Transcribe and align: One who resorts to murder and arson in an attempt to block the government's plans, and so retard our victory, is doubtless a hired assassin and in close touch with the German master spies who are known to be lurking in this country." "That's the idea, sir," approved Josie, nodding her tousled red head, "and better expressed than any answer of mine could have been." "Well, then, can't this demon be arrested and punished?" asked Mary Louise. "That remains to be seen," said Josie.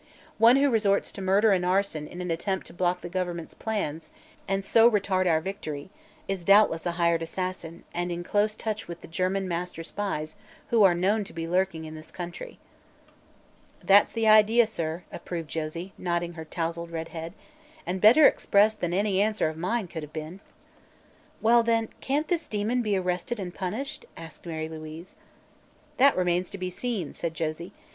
One 0.39 0.55
who 0.55 0.71
resorts 0.71 1.11
to 1.11 1.21
murder 1.21 1.51
and 1.51 1.63
arson 1.63 2.07
in 2.07 2.21
an 2.21 2.31
attempt 2.31 2.65
to 2.65 2.73
block 2.73 3.01
the 3.01 3.07
government's 3.07 3.53
plans, 3.53 4.09
and 4.47 4.65
so 4.65 4.89
retard 4.89 5.27
our 5.27 5.39
victory, 5.41 5.91
is 6.27 6.43
doubtless 6.43 6.87
a 6.87 6.93
hired 6.93 7.21
assassin 7.21 7.83
and 7.93 8.11
in 8.11 8.23
close 8.23 8.55
touch 8.55 8.87
with 8.87 9.01
the 9.01 9.07
German 9.07 9.47
master 9.47 9.83
spies 9.83 10.35
who 10.71 10.81
are 10.81 10.95
known 10.95 11.23
to 11.25 11.33
be 11.33 11.47
lurking 11.47 11.85
in 11.85 11.93
this 11.93 12.09
country." 12.09 12.57
"That's 13.83 14.11
the 14.11 14.27
idea, 14.27 14.65
sir," 14.65 15.03
approved 15.11 15.49
Josie, 15.51 15.93
nodding 15.99 16.33
her 16.33 16.45
tousled 16.45 16.89
red 16.89 17.09
head, 17.09 17.33
"and 17.85 18.01
better 18.01 18.25
expressed 18.25 18.81
than 18.81 18.95
any 18.95 19.21
answer 19.21 19.49
of 19.49 19.55
mine 19.55 19.87
could 19.87 20.01
have 20.01 20.11
been." 20.13 20.39
"Well, 21.43 21.61
then, 21.61 21.89
can't 21.99 22.27
this 22.27 22.47
demon 22.47 22.81
be 22.81 22.97
arrested 22.97 23.39
and 23.39 23.53
punished?" 23.53 24.07
asked 24.17 24.47
Mary 24.47 24.67
Louise. 24.67 25.13
"That 25.97 26.17
remains 26.17 26.49
to 26.49 26.57
be 26.57 26.71
seen," 26.71 27.13
said 27.13 27.35
Josie. 27.35 27.71